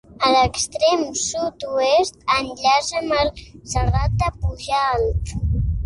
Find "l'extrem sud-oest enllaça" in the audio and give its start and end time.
0.35-2.99